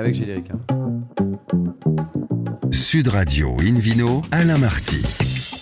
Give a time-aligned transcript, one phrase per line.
[0.00, 0.50] Avec générique.
[0.50, 1.02] Hein.
[2.70, 5.02] Sud Radio Invino, Alain Marty.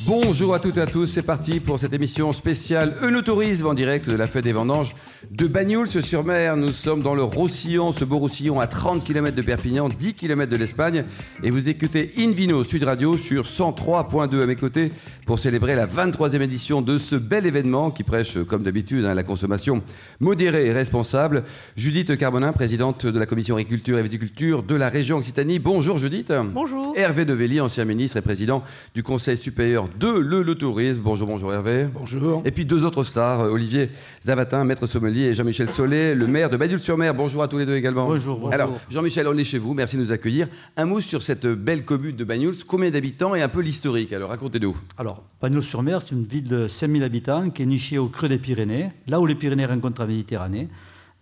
[0.07, 4.08] Bonjour à toutes et à tous, c'est parti pour cette émission spéciale Eunotourisme en direct
[4.08, 4.94] de la fête des vendanges
[5.38, 6.56] de Bagnols-sur-Mer.
[6.56, 10.50] Nous sommes dans le Roussillon, ce beau Roussillon à 30 km de Perpignan, 10 km
[10.50, 11.04] de l'Espagne.
[11.45, 14.90] Et vous écoutez Invino Sud Radio sur 103.2 à mes côtés
[15.27, 19.22] pour célébrer la 23e édition de ce bel événement qui prêche, comme d'habitude, hein, la
[19.22, 19.82] consommation
[20.18, 21.45] modérée et responsable.
[21.77, 25.61] Judith Carbonin, présidente de la commission agriculture et viticulture de la région Occitanie.
[25.61, 26.32] Bonjour Judith.
[26.52, 26.94] Bonjour.
[26.96, 31.02] Hervé Develli, ancien ministre et président du Conseil supérieur de le, tourisme.
[31.05, 31.86] Bonjour, bonjour Hervé.
[31.94, 32.42] Bonjour.
[32.44, 33.91] Et puis deux autres stars, euh, Olivier
[34.24, 37.14] Zavatin, maître sommelier, et Jean-Michel Solé, le maire de Badule-sur-Mer.
[37.14, 38.06] Bonjour à tous les deux également.
[38.06, 38.52] Bonjour, bonjour.
[38.55, 40.48] Alors, Jean-Michel, on est chez vous, merci de nous accueillir.
[40.77, 44.12] Un mot sur cette belle commune de Bagnols, combien d'habitants et un peu l'historique.
[44.12, 44.77] Alors, racontez-nous.
[44.96, 48.91] Alors, Bagnols-sur-Mer, c'est une ville de 5000 habitants qui est nichée au creux des Pyrénées,
[49.06, 50.69] là où les Pyrénées rencontrent la Méditerranée,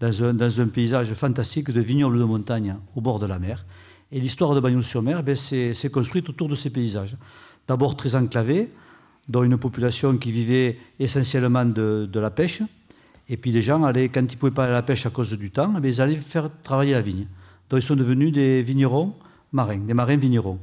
[0.00, 3.64] dans un, dans un paysage fantastique de vignobles de montagne au bord de la mer.
[4.12, 7.16] Et l'histoire de Bagnols-sur-Mer, ben, c'est construite autour de ces paysages.
[7.66, 8.68] D'abord très enclavé,
[9.28, 12.62] dont une population qui vivait essentiellement de, la pêche.
[13.28, 15.10] Et puis les gens allaient, quand ils ne pouvaient pas aller à la pêche à
[15.10, 17.26] cause du temps, eh ils allaient faire travailler la vigne.
[17.70, 19.12] Donc ils sont devenus des vignerons
[19.52, 20.58] marins, des marins vignerons.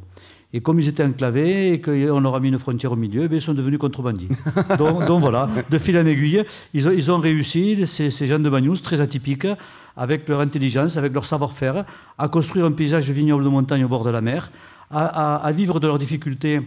[0.55, 3.36] Et comme ils étaient enclavés et qu'on leur a mis une frontière au milieu, eh
[3.36, 4.30] ils sont devenus contrebandiers.
[4.78, 8.77] donc, voilà, de fil en aiguille, ils ont, ils ont réussi, ces, gens de Bagnous,
[8.77, 9.48] très atypiques,
[9.98, 11.86] avec leur intelligence, avec leur savoir-faire,
[12.20, 14.52] à construire un paysage vignoble de montagne au bord de la mer,
[14.92, 16.61] à vivre de leurs difficultés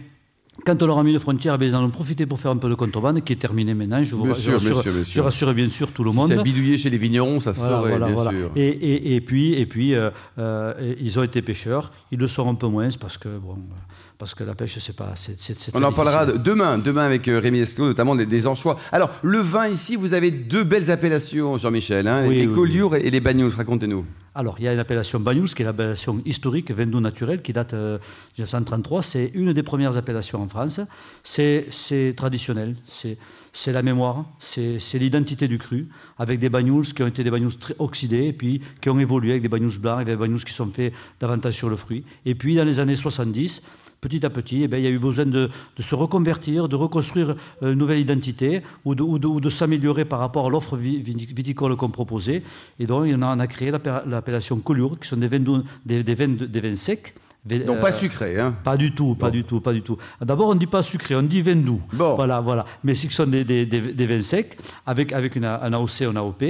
[0.65, 2.57] quand on leur a mis une frontière, ben, ils en ont profité pour faire un
[2.57, 4.03] peu de contrebande, qui est terminé maintenant.
[4.03, 6.27] Je vous rassure, je rassure bien sûr tout le monde.
[6.27, 8.51] C'est bidouillé chez les vignerons, ça se saurait, bien sûr.
[8.55, 11.91] Et, puis, et puis euh, euh, ils ont été pêcheurs.
[12.11, 13.57] Ils le sont un peu moins parce que bon,
[14.17, 15.13] parce que la pêche, c'est pas.
[15.73, 18.79] On en parlera demain, demain avec euh, Rémi Esclot, notamment des, anchois.
[18.91, 23.19] Alors, le vin ici, vous avez deux belles appellations, Jean-Michel, hein, les Collioures et les
[23.19, 23.51] Bagnols.
[23.55, 24.05] Racontez-nous.
[24.33, 27.75] Alors, il y a une appellation Bagnols, qui est l'appellation historique, Vendou naturel, qui date
[27.75, 27.99] de
[28.37, 29.01] 1933.
[29.03, 30.79] C'est une des premières appellations en France.
[31.23, 32.75] C'est traditionnel.
[32.85, 35.87] C'est la mémoire, c'est l'identité du cru,
[36.19, 39.31] avec des bagnols qui ont été des bagnols très oxydés, et puis qui ont évolué
[39.31, 42.03] avec des bagnols blancs, avec des bagnols qui sont faits davantage sur le fruit.
[42.25, 43.63] Et puis, dans les années 70,
[44.01, 45.49] petit à petit, eh bien, il y a eu besoin de,
[45.79, 50.77] se reconvertir, de reconstruire euh, une nouvelle identité ou de, s'améliorer par rapport à l'offre
[50.77, 52.43] viticole qu'on proposait.
[52.79, 55.27] Et donc, on a, créé l'appellation Collioure, qui sont des
[56.15, 57.13] vins secs
[57.45, 59.97] donc pas euh, sucré, hein Pas du tout, pas du tout, pas du tout.
[60.21, 61.81] D'abord, on ne dit pas sucré, on dit vin doux.
[61.93, 62.15] Bon.
[62.15, 62.65] Voilà, voilà.
[62.83, 66.43] Mais ce sont des, des, des, vins secs avec, avec une, un AOC, un AOP.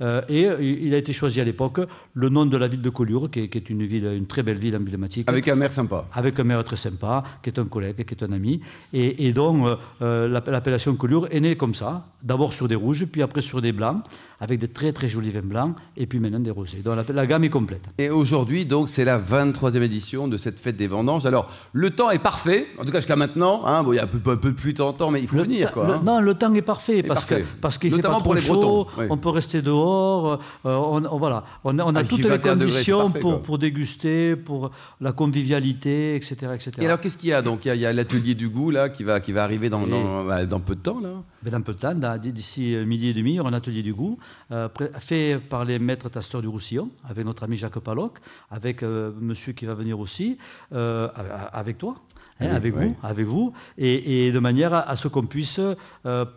[0.00, 1.80] Euh, et il a été choisi à l'époque
[2.14, 4.76] le nom de la ville de Collioure, qui est, une ville, une très belle ville
[4.76, 5.28] emblématique.
[5.28, 6.06] Avec un maire sympa.
[6.12, 8.60] Avec un maire très sympa, qui est un collègue, qui est un ami.
[8.92, 9.66] Et, donc,
[10.02, 12.04] euh, l'appellation Collioure est née comme ça.
[12.22, 14.04] D'abord sur des rouges, puis après sur des blancs
[14.40, 16.78] avec de très très jolis vins blancs et puis maintenant des rosés.
[16.78, 17.84] Donc la, gamme est complète.
[17.98, 21.26] Et aujourd'hui, donc, c'est la 23e édition de cette fête des vendanges.
[21.26, 23.66] Alors, le temps est parfait, en tout cas jusqu'à maintenant.
[23.66, 25.36] Hein, bon, il y a un peu, un peu plus de temps, mais il faut
[25.36, 25.72] venir.
[25.72, 26.02] Quoi, hein.
[26.04, 28.86] Non, le temps est parfait parce que parce qu'il fait pas trop pour les chaud,
[29.10, 30.40] on peut rester dehors.
[30.66, 36.16] Euh, on, voilà, on, a ah, toutes les conditions pour, pour déguster, pour la convivialité,
[36.16, 36.34] etc.
[36.54, 36.72] etc.
[36.80, 39.04] Et alors, qu'est-ce qu'il y a Donc, il y a, l'atelier du goût là qui
[39.04, 41.00] va, qui va arriver dans, dans, bah, dans peu de temps.
[41.00, 41.10] là.
[41.44, 43.82] Mais dans peu de temps, d'ici euh, midi et demi, il y aura un atelier
[43.82, 44.18] du goût
[44.50, 44.68] euh,
[44.98, 48.18] fait par les maîtres tasteurs du Roussillon, avec notre ami Jacques Paloc,
[48.50, 50.23] avec euh, monsieur qui va venir aussi,
[50.70, 51.96] avec toi.
[52.40, 55.60] Hein, avec, Vous, avec vous, et, de manière à, ce qu'on puisse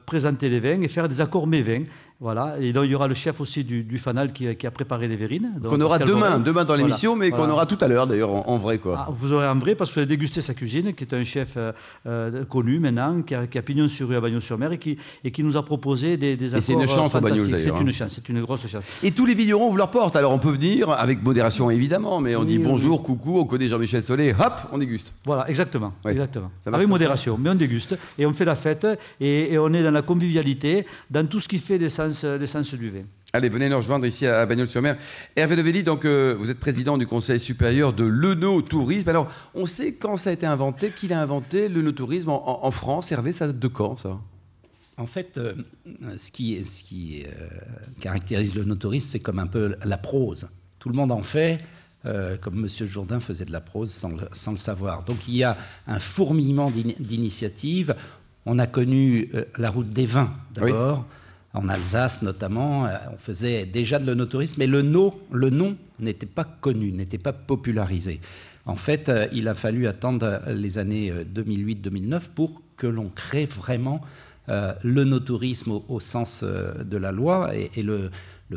[0.05, 1.85] présenter les vins et faire des accords vins
[2.19, 5.15] voilà, et donc il y aura le chef aussi du, Fanal qui, a préparé les
[5.15, 5.51] verrines.
[5.63, 8.79] Qu'on aura demain, demain dans l'émission, mais qu'on aura tout à l'heure d'ailleurs en, vrai.
[8.79, 8.95] Quoi.
[8.97, 11.23] Ah, vous aurez en vrai parce que vous allez déguster sa cuisine, qui est un
[11.23, 11.71] chef euh,
[12.07, 15.29] euh, connu maintenant, qui a, qui a, pignon sur rue à Bagnon-sur-Mer et qui, et
[15.29, 17.59] qui nous a proposé des, des C'est une chance fantastiques.
[17.59, 17.91] C'est une hein.
[17.91, 18.83] chance, c'est une grosse chance.
[19.03, 20.15] Et tous les vignerons vous leur portent.
[20.15, 24.01] Alors on peut venir, avec modération évidemment, mais on dit bonjour, coucou, on connaît Jean-Michel
[24.01, 25.13] Solé, hop, on déguste.
[25.23, 25.93] Voilà, exactement.
[26.03, 26.49] exactement.
[26.65, 28.87] Avec modération, mais on déguste et on fait la fête
[29.21, 31.77] et, et, on est dans la convivialité, dans tout ce qui fait
[32.39, 32.91] l'essence du
[33.33, 34.97] Allez, venez nous rejoindre ici à Bagnols-sur-Mer.
[35.35, 39.09] Hervé Develli, donc, euh, vous êtes président du Conseil supérieur de l'œnotourisme.
[39.09, 43.11] Alors, on sait quand ça a été inventé, qui l'a inventé, l'œnotourisme en, en, France.
[43.11, 44.17] Hervé, ça date de quand, ça?
[44.95, 45.53] En fait, euh,
[46.15, 47.47] ce qui, ce qui euh,
[47.99, 50.47] caractérise le notourisme, c'est comme un peu la prose.
[50.79, 51.59] Tout le monde en fait,
[52.41, 52.87] comme M.
[52.87, 55.03] Jourdain faisait de la prose sans le, sans le savoir.
[55.03, 57.93] Donc il y a un fourmillement d'initiatives.
[58.45, 61.05] On a connu la route des vins d'abord
[61.57, 64.81] en Alsace notamment, euh, on faisait déjà de l'onotourisme, mais le,
[65.31, 68.21] le nom n'était pas connu, n'était pas popularisé.
[68.65, 73.45] En fait, euh, il a fallu attendre les années 2008-2009 euh, pour que l'on crée
[73.45, 74.01] vraiment
[74.49, 77.51] le no-tourisme au, sens de la loi.
[77.53, 78.09] Et, le,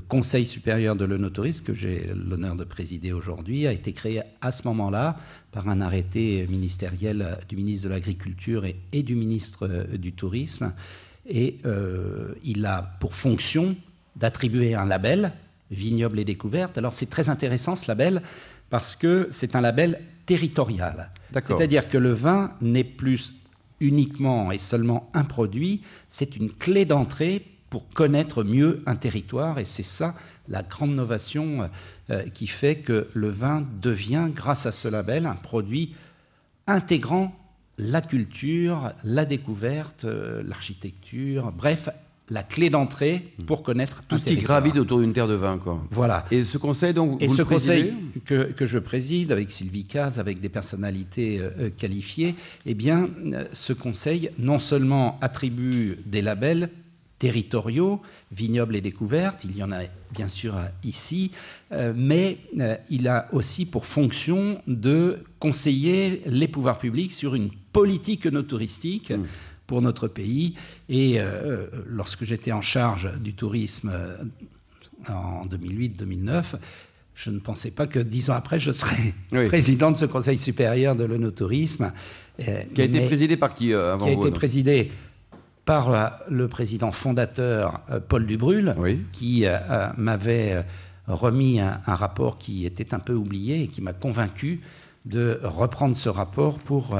[0.06, 4.69] Conseil supérieur de l'œnotourisme, que j'ai l'honneur de présider aujourd'hui, a été créé à ce
[4.69, 5.17] moment-là
[5.50, 10.73] par un arrêté ministériel du ministre de l'Agriculture et, du ministre du Tourisme.
[11.26, 13.76] Et euh, il a pour fonction
[14.17, 15.32] d'attribuer un label,
[15.70, 16.78] vignoble et découverte.
[16.78, 18.22] Alors c'est très intéressant ce label
[18.70, 21.11] parce que c'est un label territorial.
[21.32, 23.32] C'est-à-dire que le vin n'est plus
[23.81, 29.58] uniquement et seulement un produit, c'est une clé d'entrée pour connaître mieux un territoire.
[29.58, 30.14] Et c'est ça
[30.49, 31.70] la grande innovation
[32.11, 35.94] euh, qui fait que le vin devient, grâce à ce label, un produit
[36.67, 37.34] intégrant
[37.81, 41.88] la culture, la découverte, euh, l'architecture, bref,
[42.29, 45.59] la clé d'entrée pour connaître tout ce qui gravite autour d'une terre de vin.
[45.59, 45.82] Quoi.
[45.91, 46.27] Voilà.
[46.31, 49.50] Et ce conseil, donc, Et vous ce le présidez conseil que, que, je préside avec
[49.50, 52.37] Sylvie Caz, avec des personnalités euh, qualifiées,
[52.67, 56.69] eh bien, euh, ce conseil non seulement attribue des labels
[57.21, 58.00] territoriaux,
[58.32, 61.31] vignobles et découvertes, il y en a bien sûr ici,
[61.71, 67.50] euh, mais euh, il a aussi pour fonction de conseiller les pouvoirs publics sur une
[67.72, 69.11] politique no touristique.
[69.11, 69.25] Mmh
[69.70, 70.56] pour notre pays.
[70.88, 74.17] Et euh, lorsque j'étais en charge du tourisme euh,
[75.08, 76.56] en 2008-2009,
[77.14, 79.46] je ne pensais pas que dix ans après, je serais oui.
[79.46, 81.93] président de ce Conseil supérieur de l'onotourisme.
[82.40, 84.90] Euh, qui a été présidé par qui avant Qui a vous, été présidé
[85.64, 88.99] par le président fondateur Paul Dubrul, Oui.
[89.12, 89.44] qui
[89.99, 90.64] m'avait
[91.06, 94.62] remis un, un rapport qui était un peu oublié et qui m'a convaincu
[95.05, 96.99] de reprendre ce rapport pour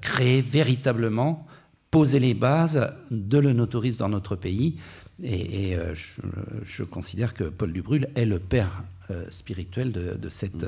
[0.00, 1.46] créer véritablement
[1.90, 4.76] poser les bases de l'onotourisme dans notre pays.
[5.22, 6.20] Et, et euh, je,
[6.62, 10.66] je, considère que Paul Dubrul est le père euh, spirituel de, de cette.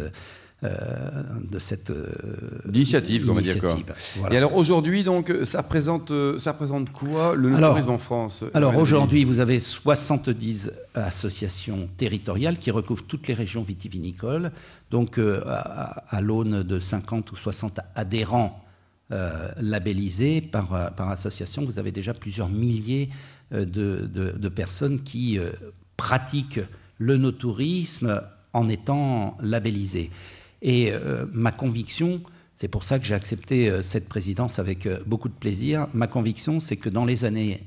[0.64, 1.22] Euh,
[1.52, 1.92] de cette
[2.74, 3.76] initiative, on va dire quoi.
[4.16, 4.34] Voilà.
[4.34, 6.10] Et alors aujourd'hui, donc, ça représente,
[6.40, 12.72] ça représente quoi le tourisme en France Alors aujourd'hui, vous avez 70 associations territoriales qui
[12.72, 14.50] recouvrent toutes les régions vitivinicoles.
[14.90, 18.64] Donc euh, à, à l'aune de 50 ou 60 adhérents
[19.12, 23.10] euh, labellisés par, euh, par association, vous avez déjà plusieurs milliers
[23.52, 25.50] euh, de, de- de personnes qui euh,
[25.96, 26.60] pratiquent
[26.98, 28.20] le no-tourisme
[28.52, 30.10] en étant labellisées.
[30.62, 32.20] Et euh, ma conviction,
[32.56, 36.06] c'est pour ça que j'ai accepté euh, cette présidence avec euh, beaucoup de plaisir, ma
[36.06, 37.62] conviction, c'est que dans les années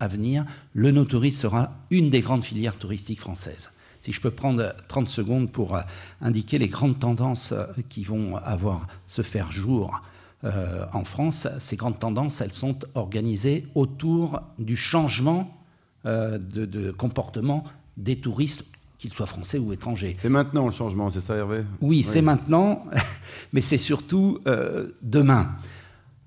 [0.00, 0.44] à venir,
[0.74, 3.70] le no-tourisme sera une des grandes filières touristiques françaises.
[4.00, 5.78] Si je peux prendre 30 secondes pour
[6.20, 7.54] indiquer les grandes tendances
[7.88, 10.02] qui vont avoir se faire jour
[10.42, 15.58] en France, ces grandes tendances, elles sont organisées autour du changement
[16.04, 17.64] de, de comportement
[17.96, 18.66] des touristes,
[19.04, 20.16] qu'ils soient français ou étrangers.
[20.18, 21.62] C'est maintenant le changement, c'est ça Hervé?
[21.82, 22.86] Oui, c'est maintenant,
[23.52, 25.50] mais c'est surtout euh, demain.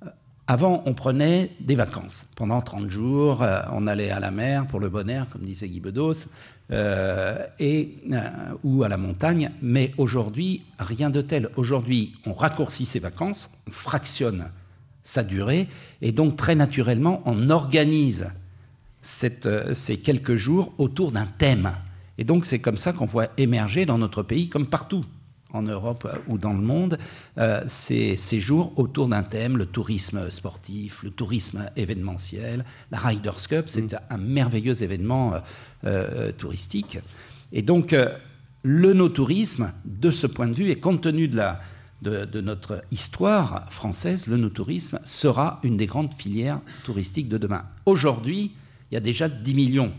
[0.05, 0.09] Euh,
[0.45, 2.27] Avant, on prenait des vacances.
[2.35, 5.67] Pendant 30 jours, euh, on allait à la mer pour le bon air, comme disait
[5.67, 6.27] Guy Bedos,
[6.71, 8.19] euh, et, euh,
[8.63, 9.49] ou à la montagne.
[9.63, 11.49] Mais aujourd'hui, rien de tel.
[11.55, 14.51] Aujourd'hui, on raccourcit ses vacances, on fractionne
[15.03, 15.67] sa durée,
[16.03, 18.27] et donc très naturellement, on organise
[19.01, 21.71] cette, ces quelques jours autour d'un thème.
[22.17, 25.05] Et donc c'est comme ça qu'on voit émerger dans notre pays, comme partout
[25.53, 26.97] en Europe ou dans le monde,
[27.37, 33.47] euh, ces, ces jours autour d'un thème, le tourisme sportif, le tourisme événementiel, la Riders
[33.47, 35.39] Cup, c'est un merveilleux événement euh,
[35.85, 36.99] euh, touristique.
[37.53, 37.95] Et donc
[38.63, 41.61] le no-tourisme, de ce point de vue, et compte tenu de la,
[42.01, 47.63] de, de notre histoire française, le no-tourisme sera une des grandes filières touristiques de demain.
[47.85, 48.51] Aujourd'hui,
[48.91, 49.93] il y a déjà 10 millions,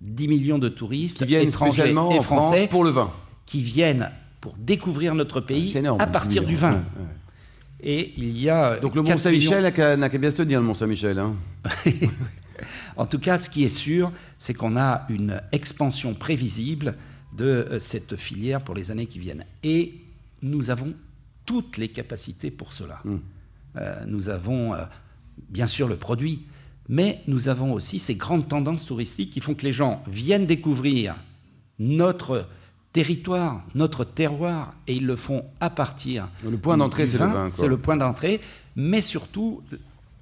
[0.00, 3.10] 10 millions de touristes Qui viennent étrangers et français pour le vin.
[3.46, 6.00] qui viennent pour découvrir notre pays énorme.
[6.00, 6.72] à 10 partir du vin.
[6.72, 7.06] Ouais, ouais.
[7.80, 11.18] Et il y a Donc le 4 Mont-Saint-Michel n'a qu'à bien se tenir, le Mont-Saint-Michel.
[11.18, 11.34] Hein.
[12.96, 16.96] En tout cas, ce qui est sûr, c'est qu'on a une expansion prévisible
[17.36, 19.44] de euh, cette filière pour les années qui viennent.
[19.62, 19.94] Et
[20.42, 20.92] nous avons
[21.46, 23.00] toutes les capacités pour cela.
[23.04, 23.16] Mm.
[23.76, 24.78] Euh, nous avons euh,
[25.48, 26.42] bien sûr le produit,
[26.88, 31.16] mais nous avons aussi ces grandes tendances touristiques qui font que les gens viennent découvrir
[31.78, 32.46] notre
[32.92, 36.28] territoire, notre terroir, et ils le font à partir.
[36.44, 37.48] Le point d'entrée, c'est le vin.
[37.48, 38.40] C'est le point d'entrée,
[38.76, 39.62] mais surtout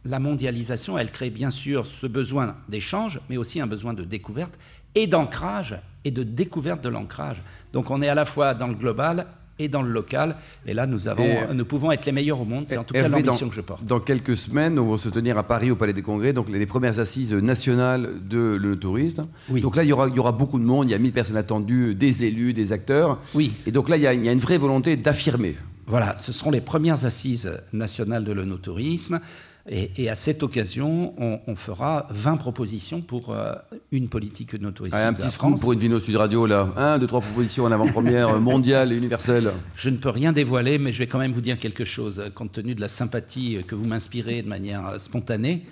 [0.04, 4.58] la mondialisation, elle crée bien sûr ce besoin d'échange, mais aussi un besoin de découverte
[4.94, 7.42] et d'ancrage et de découverte de l'ancrage.
[7.72, 9.26] Donc on est à la fois dans le global
[9.58, 10.36] et dans le local,
[10.66, 12.64] et là nous, avons, Et- nous pouvons être les meilleurs au monde.
[12.68, 13.84] C'est en tout cas Hervé, l'ambition dans, que je porte.
[13.84, 16.58] Dans quelques semaines, on va se tenir à Paris au Palais des Congrès, donc les,
[16.58, 19.26] les premières assises nationales de le tourisme.
[19.48, 19.60] Oui.
[19.60, 21.12] Donc là, il y, aura, il y aura beaucoup de monde, il y a 1000
[21.12, 23.18] personnes attendues, des élus, des acteurs.
[23.34, 23.52] Oui.
[23.66, 25.56] Et donc là, il y a, il y a une vraie volonté d'affirmer.
[25.86, 29.20] Voilà, ce seront les premières assises nationales de l'onotourisme.
[29.68, 33.52] Et, à cette occasion, on, fera 20 propositions pour euh,
[33.90, 35.00] une politique œnotouristique.
[35.00, 36.72] un petit scoop pour une Vino Sud Radio, là.
[36.76, 39.50] Un, deux, trois propositions en avant-première mondiale et universelle.
[39.74, 42.22] Je ne peux rien dévoiler, mais je vais quand même vous dire quelque chose.
[42.34, 45.64] Compte tenu de la sympathie que vous m'inspirez de manière spontanée,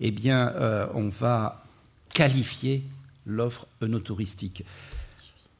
[0.00, 0.54] eh bien,
[0.94, 1.62] on va
[2.14, 2.82] qualifier
[3.26, 4.64] l'offre œnotouristique.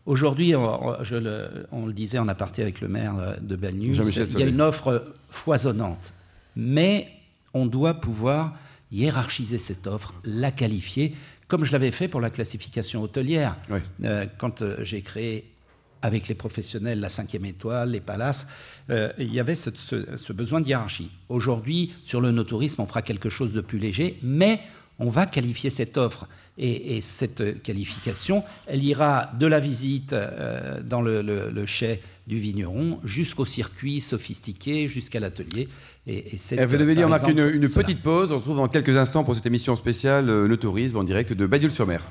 [0.07, 0.97] Aujourd'hui, on,
[1.87, 6.13] le, disait en aparté avec le maire de Bagneux, il y a une offre foisonnante.
[6.57, 7.09] Mais
[7.55, 8.55] on doit pouvoir
[8.91, 11.15] hiérarchiser cette offre, la qualifier,
[11.49, 13.57] comme je l'avais fait pour la classification hôtelière.
[14.05, 15.53] Euh, quand euh, j'ai créé
[16.03, 18.47] avec les professionnels la cinquième étoile, les palaces,
[18.91, 21.11] euh, il y avait ce, besoin de hiérarchie.
[21.29, 24.61] Aujourd'hui, sur le no-tourisme, on fera quelque chose de plus léger, mais
[25.03, 26.27] on va qualifier cette offre.
[26.59, 33.47] Et, cette qualification, elle ira de la visite euh, dans le, chai du vigneron jusqu'au
[33.47, 35.69] circuit sophistiqué, jusqu'à l'atelier.
[36.07, 38.31] Et, et vous devez dire, on marque une, petite pause.
[38.31, 41.33] On se retrouve dans quelques instants pour cette émission spéciale, euh, le tourisme en direct
[41.33, 42.07] de Bayeul-sur-Mer.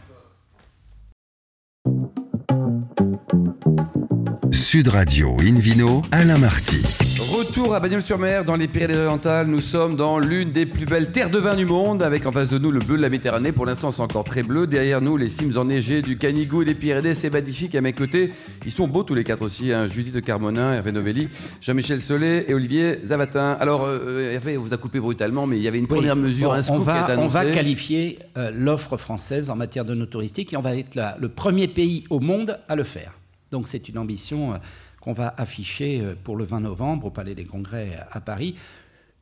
[4.52, 7.01] Sud Radio Invino, Alain Marty.
[7.32, 9.48] Retour à Bagnols-sur-Mer, dans les Pyrénées-Orientales.
[9.48, 12.50] Nous sommes dans l'une des plus belles terres de vin du monde, avec en face
[12.50, 13.54] de nous le bleu de la Méditerranée.
[13.54, 14.68] Pour l'instant, c'est encore très bleu.
[14.68, 17.16] Derrière nous, les cimes enneigées du Canigou des Pyrénées.
[17.16, 17.74] C'est magnifique.
[17.76, 18.34] À mes côtés,
[18.66, 19.72] ils sont beaux tous les quatre aussi.
[19.72, 19.86] Hein.
[19.86, 21.30] Judith Carmonin, Hervé Novelli,
[21.62, 23.56] Jean-Michel Solé et Olivier Zavatin.
[23.62, 26.62] Alors, euh, Hervé, vous a coupé brutalement, mais il y avait une première mesure, un
[26.62, 30.06] scoop on va, qui est On va qualifier euh, l'offre française en matière de no
[30.06, 33.14] touristique et on va être le premier pays au monde à le faire.
[33.52, 34.54] Donc, c'est une ambition.
[34.54, 34.58] Euh,
[35.02, 38.56] qu'on va afficher euh, pour le 20 novembre au Palais des Congrès à Paris.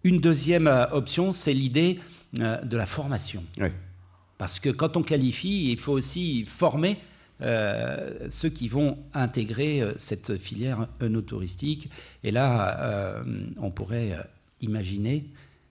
[0.04, 2.00] Une deuxième euh, option, c'est l'idée
[2.40, 3.44] euh, de la formation.
[4.38, 6.98] Parce que quand on qualifie, il faut aussi former
[7.42, 11.90] ceux qui vont intégrer cette filière œnotouristique.
[12.22, 13.24] Et là,
[13.58, 14.18] on pourrait
[14.60, 15.26] imaginer,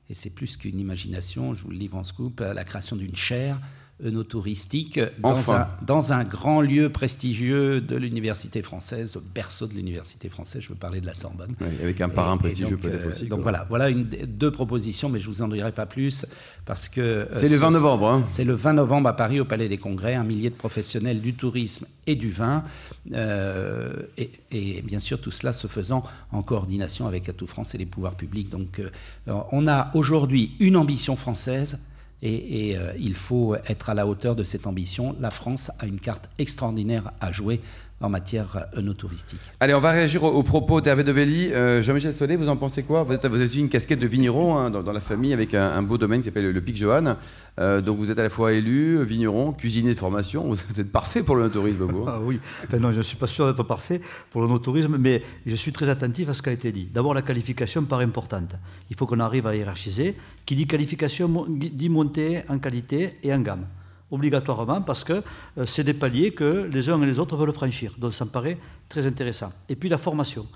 [0.09, 3.61] et c'est plus qu'une imagination, je vous le livre en scoop, la création d'une chaire
[4.05, 10.29] œnotouristique dans, un, dans un grand lieu prestigieux de l'université française, au berceau de l'université
[10.29, 11.55] française, je veux parler de la Sorbonne.
[11.61, 13.27] avec un parrain prestigieux peut-être euh, aussi.
[13.27, 16.27] Donc voilà, voilà une, deux propositions, mais je vous en dirai pas plus
[16.65, 17.01] parce que...
[17.01, 18.09] Euh, c'est le 20 novembre.
[18.09, 18.25] Hein.
[18.29, 21.35] C'est le 20 novembre à Paris au Palais des Congrès, un millier de professionnels du
[21.35, 22.65] tourisme et du vin,
[23.13, 27.79] euh, et, et, bien sûr tout cela se faisant en coordination avec Atout France et
[27.79, 28.49] les pouvoirs publics.
[28.49, 28.81] Donc
[29.27, 31.79] on a aujourd'hui une ambition française
[32.23, 35.15] et, euh, il faut être à la hauteur de cette ambition.
[35.21, 37.61] La France a une carte extraordinaire à jouer
[38.01, 39.41] en matière œnotouristique.
[39.59, 41.53] Allez, on va réagir aux, propos d'Hervé Develli.
[41.53, 43.03] Euh, Jean-Michel Solé, vous en pensez quoi?
[43.03, 45.99] Vous, êtes, vous avez une casquette de vigneron hein, dans, la famille avec un, beau
[45.99, 47.17] domaine qui s'appelle le, Pic Johan.
[47.59, 50.49] Euh, donc vous êtes à la fois élu, vigneron, cuisinier de formation.
[50.49, 52.05] Vous êtes parfait pour le tourisme, vous.
[52.07, 52.39] ah, oui,
[52.79, 54.01] non, je ne suis pas sûr d'être parfait
[54.31, 56.89] pour le tourisme, mais je suis très attentif à ce qui a été dit.
[56.93, 58.55] D'abord, la qualification paraît importante.
[58.91, 60.15] Il faut qu'on arrive à hiérarchiser.
[60.47, 63.67] Qui dit qualification dit monter en qualité et en gamme
[64.11, 65.23] obligatoirement parce que
[65.59, 67.95] euh, c'est des paliers que les uns et les autres veulent franchir.
[67.99, 69.53] Donc ça me paraît très intéressant.
[69.69, 70.47] Et puis la formation.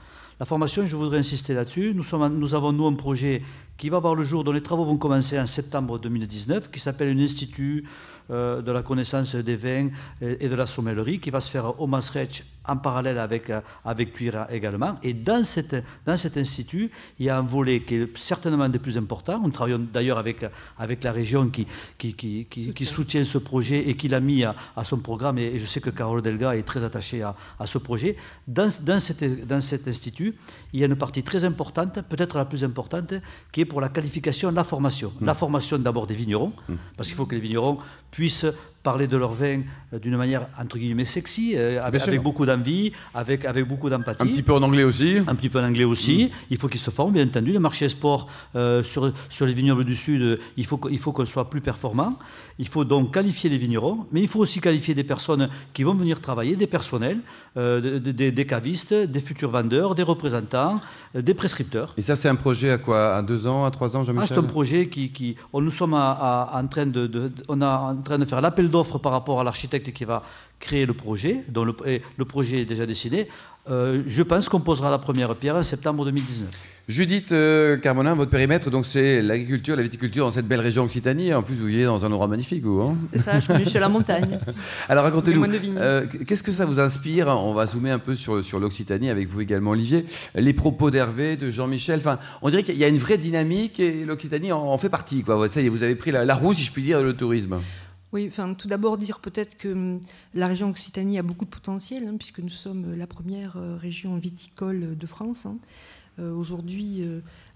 [0.40, 1.94] La formation, je voudrais insister là-dessus.
[1.94, 3.42] Nous, nous avons, nous, un projet
[3.82, 7.18] qui va voir le jour, dont les travaux vont commencer en septembre 2019, qui s'appelle
[7.18, 7.84] un institut
[8.30, 9.88] euh, de la connaissance des vins
[10.20, 14.12] et, de la sommellerie, qui va se faire au Maastricht en parallèle avec, euh, avec
[14.12, 14.94] Cuira également.
[15.02, 15.74] Et dans, cette,
[16.06, 19.40] dans cet institut, il y a un volet qui est certainement des plus importants.
[19.42, 20.46] Nous travaillons d'ailleurs avec,
[20.78, 21.66] avec la région qui,
[21.98, 25.38] qui, qui, qui, soutient ce projet et qui l'a mis à, son programme.
[25.38, 28.16] Et, je sais que Carole Delga est très attachée à, à ce projet.
[28.46, 30.36] Dans, dans, cet, dans cet institut,
[30.72, 33.14] il y a une partie très importante, peut-être la plus importante,
[33.50, 35.10] qui est pour la qualification, la formation.
[35.18, 35.24] Mmh.
[35.24, 36.74] La formation d'abord des vignerons, mmh.
[36.94, 37.78] parce qu'il faut que les vignerons
[38.10, 38.44] puissent
[38.82, 39.62] parler de leur vin
[39.94, 44.22] euh, d'une manière entre guillemets sexy, euh, avec, beaucoup d'envie, avec, avec beaucoup d'empathie.
[44.22, 45.18] Un petit peu en anglais aussi.
[45.26, 46.24] Un petit peu en anglais aussi.
[46.24, 46.28] Mm.
[46.50, 47.52] Il faut qu'ils se forment, bien entendu.
[47.52, 51.24] Le marché sport euh, sur, sur les vignobles du Sud, il faut, il faut qu'on
[51.24, 52.18] soit plus performant.
[52.58, 55.94] Il faut donc qualifier les vignerons, mais il faut aussi qualifier des personnes qui vont
[55.94, 57.20] venir travailler, des personnels,
[57.56, 60.80] des, cavistes, des futurs vendeurs, des représentants,
[61.14, 61.94] des prescripteurs.
[61.96, 63.16] Et ça, c'est un projet à quoi?
[63.16, 65.94] À deux ans, à trois ans, Jean-Michel ah, C'est un projet qui, qui nous sommes
[65.94, 69.92] en train de, on a en train de faire l'appel d'offres par rapport à l'architecte
[69.92, 70.22] qui va
[70.62, 71.74] créer le projet, dont le,
[72.16, 73.28] le projet est déjà décidé.
[73.70, 76.48] Euh, je pense qu'on posera la première pierre en septembre 2019.
[76.88, 81.32] Judith euh, Carmonin, votre périmètre, donc c'est l'agriculture, la viticulture dans cette belle région Occitanie.
[81.32, 82.80] En plus, vous vivez dans un endroit magnifique, vous.
[82.80, 84.40] Hein c'est ça, je suis à la montagne.
[84.88, 85.44] Alors racontez-nous,
[85.76, 87.28] euh, qu'est-ce que ça vous inspire?
[87.28, 90.06] On va zoomer un peu sur, sur l'Occitanie avec vous également, Olivier.
[90.34, 94.04] Les propos d'Hervé, de Jean-Michel, enfin, on dirait qu'il y a une vraie dynamique et
[94.04, 95.22] l'Occitanie en, fait partie.
[95.22, 95.36] Quoi.
[95.36, 97.60] Vous, vous avez pris la, la roue, si je puis dire, de le tourisme.
[98.12, 100.00] Oui, enfin, tout d'abord dire peut-être que hum,
[100.34, 104.16] la région Occitanie a beaucoup de potentiel, hein, puisque nous sommes la première euh, région
[104.16, 105.46] viticole de France.
[105.46, 105.56] Hein.
[106.18, 107.02] Aujourd'hui,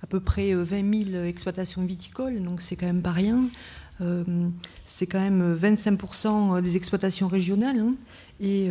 [0.02, 3.44] à peu près 20 000 exploitations viticoles, donc c'est quand même pas rien.
[4.86, 7.78] c'est quand même 25% des exploitations régionales.
[7.78, 7.94] Hein.
[8.40, 8.70] et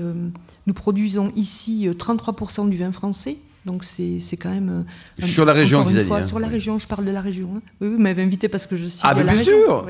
[0.65, 3.37] nous produisons ici 33% du vin français.
[3.65, 4.85] Donc c'est quand même.
[5.21, 7.49] Euh, sur la région, une fois, Sur la région, je parle de la région.
[7.55, 7.61] Hein.
[7.81, 9.01] Oui, vous m'avez invité parce que je suis.
[9.03, 9.85] Ah, mais bien sûr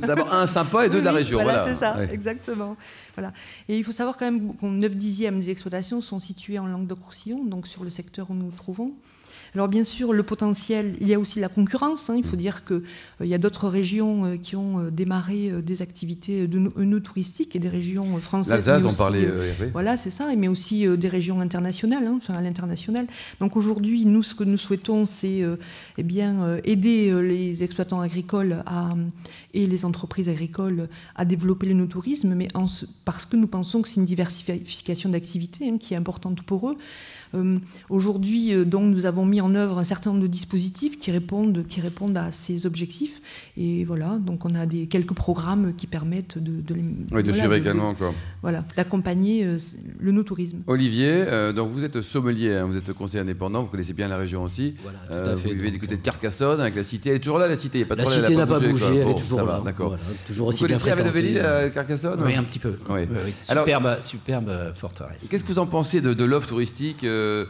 [0.00, 1.42] d'abord un sympa et deux de la région.
[1.42, 2.76] Voilà, c'est ça, exactement.
[3.14, 3.32] Voilà.
[3.68, 7.44] Et il faut savoir quand même que 9 dixièmes des exploitations sont situées en Languedoc-Roussillon,
[7.44, 8.92] donc sur le secteur où nous nous trouvons.
[9.56, 12.10] Alors bien sûr, le potentiel, il y a aussi la concurrence.
[12.10, 12.16] Hein.
[12.18, 12.82] Il faut dire qu'il
[13.22, 17.56] euh, y a d'autres régions euh, qui ont euh, démarré des activités de nous touristiques
[17.56, 18.66] et des régions françaises.
[18.66, 19.26] L'Alsace, on parlait.
[19.72, 23.06] voilà, c'est ça, mais aussi des régions internationales, hein, enfin à l'international.
[23.40, 25.42] Donc aujourd'hui, nous, ce que nous souhaitons, c'est
[25.96, 28.90] eh bien aider les exploitants agricoles à,
[29.54, 32.48] et les entreprises agricoles à développer le no-tourisme, mais
[33.06, 36.76] parce que nous pensons que c'est une diversification d'activités hein, qui est importante pour eux.
[37.34, 37.58] Euh,
[37.88, 41.80] aujourd'hui, donc, nous avons mis en œuvre un certain nombre de dispositifs qui répondent, qui
[41.80, 43.20] répondent à ces objectifs.
[43.56, 46.74] Et voilà, donc on a des, quelques programmes qui permettent de, de
[47.12, 47.94] oui, de suivre également.
[47.94, 48.12] Quoi.
[48.42, 49.58] Voilà, d'accompagner euh,
[49.98, 50.58] le no-tourisme.
[50.66, 51.24] Olivier,
[51.54, 54.74] donc vous êtes sommelier, hein, vous êtes conseiller indépendant, vous connaissez bien la région aussi.
[54.82, 57.10] Voilà, vous vivez du côté de Carcassonne, avec la cité.
[57.10, 59.44] Elle est toujours là, la cité pas La cité n'a pas bougé, elle est toujours
[59.44, 59.62] là.
[59.64, 59.96] D'accord.
[60.26, 61.40] toujours aussi vous bien fréquentée.
[61.72, 62.74] Carcassonne Oui, un petit peu.
[62.88, 63.02] Oui.
[63.40, 65.28] Superbe, superbe forteresse.
[65.28, 67.46] Qu'est-ce que vous en pensez de, de l'offre touristique euh,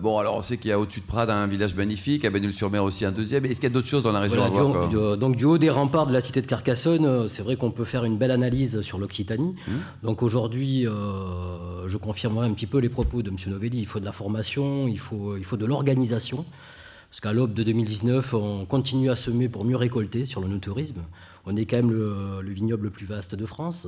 [0.00, 2.82] bon, alors on sait qu'il y a au-dessus de Prades un village magnifique, à Bagnoul-sur-Mer
[2.82, 3.44] aussi un deuxième.
[3.44, 5.58] Est-ce qu'il y a d'autres choses dans la région à voir, du, Donc du haut
[5.58, 8.30] des remparts de la cité de Carcassonne, euh, c'est vrai qu'on peut faire une belle
[8.30, 9.54] analyse sur l'Occitanie.
[9.66, 9.72] Mmh.
[10.02, 13.36] Donc aujourd'hui, euh, je confirmerai un petit peu les propos de M.
[13.46, 13.78] Novelli.
[13.78, 16.44] Il faut de la formation, il faut, il faut de l'organisation.
[17.10, 21.02] Parce qu'à l'aube de 2019, on continue à semer pour mieux récolter sur le no-tourisme.
[21.46, 23.86] On est quand même le, vignoble le plus vaste de France.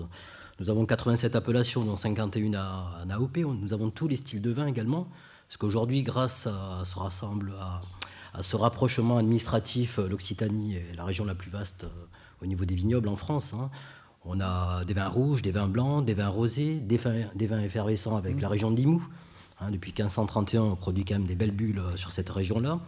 [0.61, 3.38] Nous avons 87 appellations, dont 51 à, à AOP.
[3.38, 5.09] Nous avons tous les styles de vin également.
[5.49, 7.52] Parce qu'aujourd'hui, grâce à, ce rassemble,
[8.35, 12.67] à, ce rapprochement administratif, euh, l'Occitanie est la région la plus vaste euh, au niveau
[12.67, 13.55] des vignobles en France.
[13.55, 13.71] Hein.
[14.26, 18.37] On a des vins rouges, des vins blancs, des vins rosés, des vins, effervescents avec
[18.37, 18.43] mmh.
[18.43, 19.02] la région de Limoux.
[19.61, 22.78] Hein, depuis 1531, on produit quand même des belles bulles euh, sur cette région-là.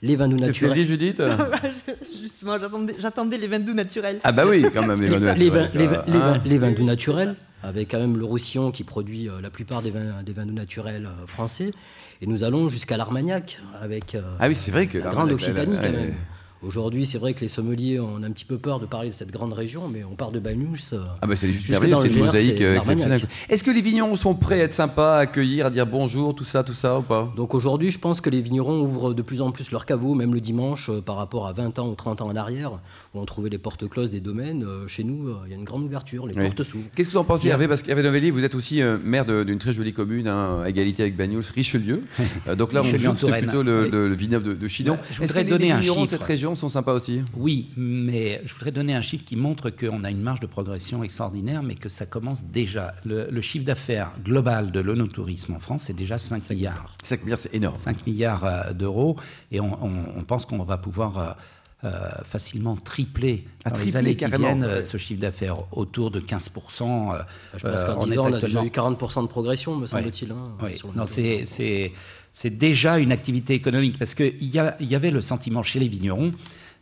[0.00, 0.74] Les vins doux naturels.
[0.74, 1.22] Que Judith
[2.22, 2.56] Justement,
[2.98, 4.20] j'attendais les vins doux naturels.
[4.24, 5.72] Ah bah oui, quand même, les vins doux naturels.
[6.46, 10.22] Les, vins, doux naturels, avec quand même le Roussillon qui produit la plupart des vins,
[10.22, 11.72] des vins doux naturels français.
[12.20, 15.76] Et nous allons jusqu'à l'Armagnac avec euh, ah oui, c'est vrai que la Grande Occitanie
[15.76, 16.14] quand même.
[16.62, 19.30] Aujourd'hui, c'est vrai que les sommeliers ont un petit peu peur de parler de cette
[19.30, 20.94] grande région, mais on part de Bagnous.
[20.94, 23.20] Euh, ah bah c'est juste merveilleux, c'est une mosaïque euh, exceptionnelle.
[23.50, 26.44] Est-ce que les vignerons sont prêts à être sympas, à accueillir, à dire bonjour, tout
[26.44, 27.30] ça, tout ça ou pas?
[27.36, 30.32] Donc aujourd'hui, je pense que les vignerons ouvrent de plus en plus leurs caveaux, même
[30.32, 32.72] le dimanche, par rapport à 20 ans ou 30 ans en arrière,
[33.14, 34.66] où on trouvait les portes closes des domaines.
[34.86, 36.86] chez nous, il y a une grande ouverture, les portes s'ouvrent.
[36.94, 37.68] Qu'est-ce que vous en pensez, Hervé?
[37.68, 41.16] Parce qu'Hervé Novelli, vous êtes aussi maire d'une très jolie commune, hein, à égalité avec
[41.16, 42.02] Bagnous, Richelieu.
[42.56, 44.96] donc là, on joue plutôt le, vignoble de, Chinon.
[45.20, 47.22] Est-ce que les vignerons de cette région sont sympas aussi?
[47.34, 51.02] Oui, mais je voudrais donner un chiffre qui montre qu'on a une marge de progression
[51.02, 52.94] extraordinaire, mais que ça commence déjà.
[53.04, 56.96] Le, chiffre d'affaires global de l'onotourisme en France, c'est déjà 5 milliards.
[57.02, 57.76] 5 milliards, c'est énorme.
[57.76, 59.16] 5 milliards euh, d'euros,
[59.50, 61.36] et on, pense qu'on va pouvoir...
[61.86, 66.20] Euh, euh, facilement tripler à dans les années qui viennent ce chiffre d'affaires autour de
[66.20, 67.16] 15%.
[67.56, 70.32] je pense qu'en 10 ans, on a déjà eu 40% de progression, me semble-t-il.
[70.32, 70.80] Hein, oui.
[70.94, 75.88] Non, c'est déjà une activité économique, parce qu'il y, y avait le sentiment chez les
[75.88, 76.32] vignerons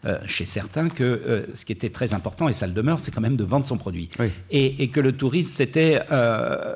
[0.07, 3.11] euh, chez certains que euh, ce qui était très important, et ça le demeure, c'est
[3.11, 4.11] quand même de vendre son produit.
[4.51, 6.75] Et, que le tourisme, c'était euh,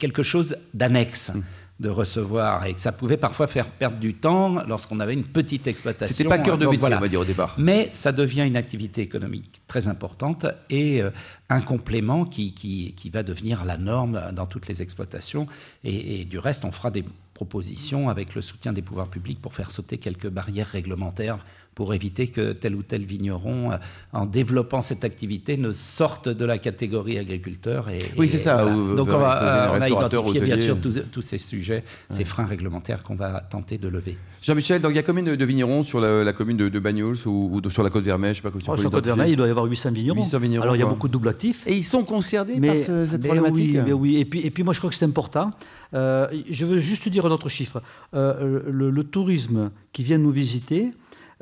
[0.00, 1.30] quelque chose d'annexe.
[1.32, 1.44] Hum.
[1.80, 5.66] De recevoir et que ça pouvait parfois faire perdre du temps lorsqu'on avait une petite
[5.66, 6.14] exploitation.
[6.14, 7.56] C'était pas cœur de métier, on va dire au départ.
[7.58, 11.02] Mais ça devient une activité économique très importante et
[11.48, 15.48] un complément qui, qui, qui, va devenir la norme dans toutes les exploitations.
[15.82, 19.52] Et, et, du reste, on fera des propositions avec le soutien des pouvoirs publics pour
[19.52, 23.76] faire sauter quelques barrières réglementaires pour éviter que tel ou tel vigneron, euh,
[24.12, 27.88] en développant cette activité, ne sorte de la catégorie agriculteur.
[27.88, 28.64] Et, oui, c'est ça.
[28.64, 33.16] Donc on, va, on a identifié bien sûr tous ces sujets, ces freins réglementaires qu'on
[33.16, 34.16] va tenter de lever.
[34.42, 37.82] Jean-Michel, il y a combien de, vignerons sur la, commune de, de Bagnols ou, sur
[37.82, 40.22] la côte d'Hermès Sur la côte d'Hermès, il doit y avoir 800 vignerons.
[40.22, 41.66] 800 vignerons Alors il y a beaucoup de doubles actifs.
[41.66, 42.76] Et ils sont concernés par
[43.08, 43.78] cette problématique?
[43.86, 44.16] oui, oui.
[44.18, 45.50] Et, puis, et puis moi je crois que c'est important.
[45.94, 47.82] Euh, je veux juste dire un autre chiffre.
[48.14, 50.92] Euh, le, tourisme qui vient nous visiter,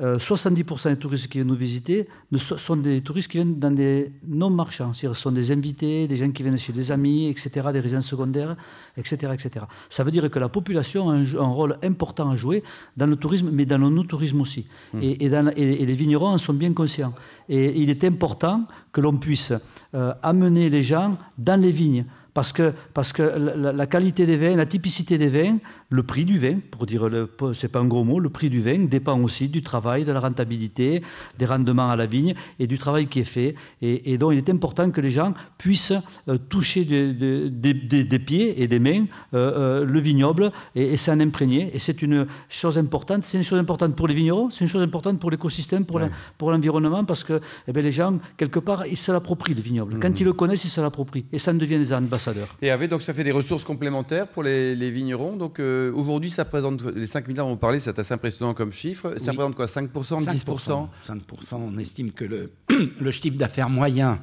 [0.03, 4.11] 70% euh, des touristes qui viennent nous visiter sont des touristes qui viennent dans des
[4.27, 4.93] non-marchands.
[4.93, 8.55] Ce sont des invités, des gens qui viennent chez des amis, etc., des résidents secondaires,
[8.97, 9.65] etc., etc.
[9.89, 12.63] Ça veut dire que la population a un, rôle important à jouer
[12.97, 14.65] dans le tourisme, mais dans le non-tourisme aussi.
[14.93, 14.99] Mmh.
[15.01, 17.13] Et, et, les vignerons en sont bien conscients.
[17.47, 19.53] Et il est important que l'on puisse
[19.95, 24.55] euh, amener les gens dans les vignes parce que, parce que la, qualité des vins,
[24.55, 25.57] la typicité des vins,
[25.93, 27.07] le prix du vin, pour dire,
[27.53, 30.19] c'est pas un gros mot, le prix du vin dépend aussi du travail, de la
[30.19, 31.03] rentabilité,
[31.37, 33.53] des rendements à la vigne et du travail qui est fait.
[33.83, 35.93] Et, donc il est important que les gens puissent
[36.27, 41.69] euh, toucher des pieds et des mains euh, euh, le vignoble et, s'en imprégner.
[41.75, 43.25] Et c'est une chose importante.
[43.25, 47.05] C'est une chose importante pour les vignerons, c'est une chose importante pour l'écosystème, pour l'environnement,
[47.05, 49.99] parce que eh les gens, quelque part, ils se l'approprient, le vignoble.
[49.99, 50.21] Quand mmh.
[50.21, 51.25] ils le connaissent, ils se l'approprient.
[51.31, 52.47] Et ça en devient des ambassadeurs.
[52.63, 55.35] Et avec, donc ça fait des ressources complémentaires pour les, vignerons.
[55.35, 55.59] Donc
[55.91, 59.15] aujourd'hui, ça présente les 5 milliards dont vous parlez, c'est assez impressionnant comme chiffre.
[59.17, 61.55] Ça représente quoi 5%, 10% 5%.
[61.55, 62.51] On estime que le,
[62.99, 64.19] le chiffre d'affaires moyen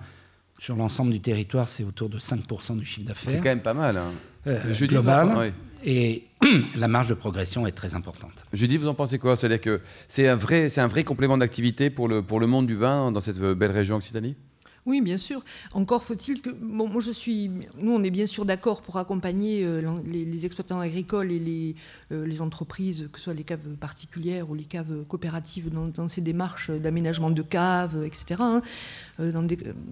[0.58, 3.32] sur l'ensemble du territoire, c'est autour de 5% du chiffre d'affaires.
[3.32, 3.96] C'est quand même pas mal.
[3.96, 4.12] Hein.
[4.46, 5.52] Euh, global.
[5.84, 6.24] Et
[6.76, 8.32] la marge de progression est très importante.
[8.52, 9.36] dis, vous en pensez quoi?
[9.36, 12.66] C'est-à-dire que c'est un vrai, c'est un vrai complément d'activité pour le, pour le monde
[12.66, 14.36] du vin dans cette belle région Occitanie?
[14.90, 15.44] Oui, bien sûr.
[15.72, 16.50] Encore faut-il que.
[16.50, 17.48] Moi, je suis.
[17.78, 21.76] Nous, on est bien sûr d'accord pour accompagner euh, les, exploitants agricoles et les,
[22.10, 26.20] euh, les, entreprises, que ce soit les caves particulières ou les caves coopératives, dans, ces
[26.20, 28.40] démarches d'aménagement de caves, etc.
[28.40, 28.62] Hein,
[29.20, 29.32] euh,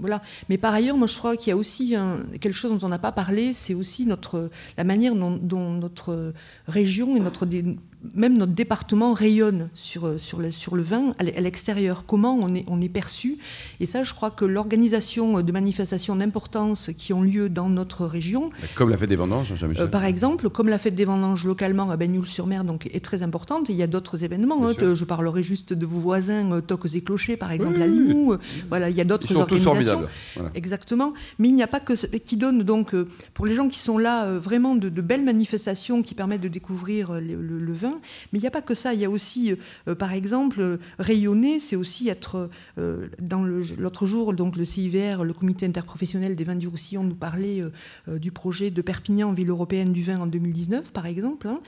[0.00, 0.20] voilà.
[0.48, 1.94] Mais par ailleurs, moi, je crois qu'il y a aussi
[2.40, 6.32] quelque chose dont on n'a pas parlé, c'est aussi notre, la manière dont, notre
[6.66, 7.46] région et notre
[8.14, 12.04] même notre département rayonne sur, euh, sur, le, sur le vin à l'extérieur.
[12.06, 13.38] Comment on est, on est perçu?
[13.80, 18.50] Et ça, je crois que l'organisation de manifestations d'importance qui ont lieu dans notre région.
[18.74, 21.96] Comme la fête des vendanges, euh, Par exemple, comme la fête des vendanges localement à
[21.96, 23.68] Bagnoul-sur-Mer donc, est très importante.
[23.68, 24.68] il y a d'autres événements.
[24.68, 28.36] Hein, je parlerai juste de vos voisins, euh, Toques et Clochers, par exemple, à Limoux.
[28.68, 29.56] Voilà, il y a d'autres organisations.
[29.56, 30.08] Tous formidables.
[30.54, 31.14] Exactement.
[31.38, 32.94] Mais il n'y a pas que qui donne donc,
[33.34, 37.72] pour les gens qui sont là, vraiment de, belles manifestations qui permettent de découvrir le
[37.72, 37.87] vin
[38.32, 38.94] mais il n'y a pas que ça.
[38.94, 39.54] Il y a aussi,
[39.86, 42.50] euh, par exemple, euh, rayonner, c'est aussi être.
[42.78, 47.14] Euh, dans l'autre jour, donc le CIVR, le Comité interprofessionnel des vins du Roussillon, nous
[47.14, 47.62] parlait
[48.06, 51.48] du projet de Perpignan, ville européenne du vin en 2019, par exemple.
[51.48, 51.60] Hein.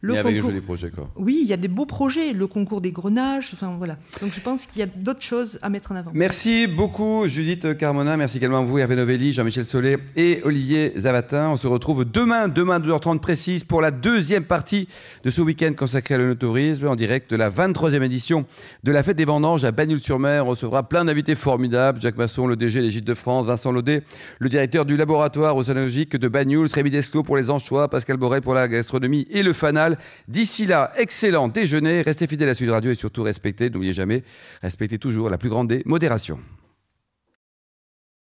[0.00, 1.10] Le il y avait des jolis projets, quoi.
[1.16, 3.96] Oui, il y a des beaux projets, le concours des grenages, enfin voilà.
[4.20, 6.12] Donc je pense qu'il y a d'autres choses à mettre en avant.
[6.14, 11.48] Merci beaucoup Judith Carmona, merci également à vous Hervé Novelli, Jean-Michel Solé et Olivier Zavatin.
[11.48, 14.86] On se retrouve demain, demain 12h30 précise pour la deuxième partie
[15.24, 18.46] de ce week-end consacré à l'onotourisme en direct de la 23e édition
[18.84, 20.46] de la fête des vendanges à Bagnoul-sur-Mer.
[20.46, 24.04] On recevra plein d'invités formidables, Jacques Masson, le DG des Gîtes de France, Vincent Laudet,
[24.38, 28.54] le directeur du laboratoire océanologique de Bagnoul, Rémi Desclos pour les anchois, Pascal Borel pour
[28.54, 29.87] la gastronomie et le fanal.
[30.26, 32.02] D'ici là, excellent déjeuner.
[32.02, 34.22] Restez fidèles à Sud Radio et surtout respectez, n'oubliez jamais,
[34.60, 36.40] respectez toujours la plus grande des modérations.